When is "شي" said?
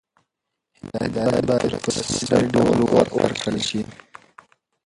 3.67-3.81